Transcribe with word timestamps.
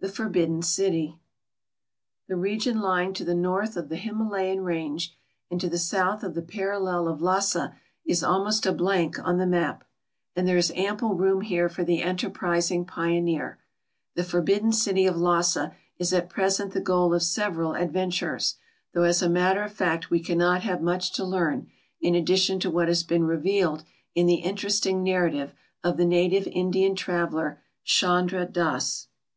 THE 0.00 0.08
FOUniDDKN 0.08 0.58
(ITV 0.62 1.18
The 2.26 2.34
region 2.34 2.80
lying 2.80 3.12
to 3.14 3.24
the 3.24 3.32
north 3.36 3.76
of 3.76 3.90
the 3.90 3.94
Himalayan 3.96 4.62
range 4.62 5.16
and 5.52 5.60
to 5.60 5.68
the 5.68 5.78
south 5.78 6.24
of 6.24 6.34
the 6.34 6.42
parallel 6.42 7.06
of 7.06 7.20
Lliasa 7.20 7.72
is 8.04 8.24
almost 8.24 8.66
a 8.66 8.72
l>iank 8.72 9.24
on 9.24 9.38
the 9.38 9.44
niap. 9.44 9.82
and 10.34 10.48
there 10.48 10.56
is 10.56 10.72
ample 10.72 11.14
room 11.14 11.42
here 11.42 11.68
for 11.68 11.84
the 11.84 12.02
enterprising 12.02 12.84
pioneer. 12.84 13.60
Tlie 14.18 14.24
forbidden 14.24 14.72
city 14.72 15.06
of 15.06 15.16
Lhasa 15.16 15.76
is 15.96 16.12
at 16.12 16.28
present 16.28 16.72
the 16.72 16.80
goal 16.80 17.14
of 17.14 17.22
several 17.22 17.76
advent 17.76 18.14
urers, 18.14 18.56
though 18.94 19.04
as 19.04 19.22
a 19.22 19.28
matter 19.28 19.62
of 19.62 19.70
fact 19.72 20.10
we 20.10 20.18
cannot 20.18 20.62
have 20.64 20.80
mudi 20.80 21.12
to 21.14 21.24
learn 21.24 21.70
in 22.00 22.16
addition 22.16 22.58
to 22.58 22.68
what 22.68 22.88
has 22.88 23.04
been 23.04 23.22
revealed 23.22 23.84
in 24.12 24.26
the 24.26 24.40
interesting 24.42 25.04
narra 25.04 25.30
tive 25.30 25.52
of 25.84 25.98
the 25.98 26.04
native 26.04 26.48
Indian 26.48 26.96
traveler, 26.96 27.62
Chandra 27.84 28.44
Pas. 28.44 29.06